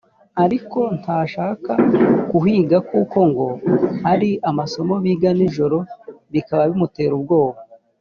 [0.43, 1.71] ariko ntashaka
[2.29, 3.47] kuhiga kuko ngo
[4.03, 5.77] hari amasomo biga ni joro
[6.33, 7.57] bikaba bimutera ubwoba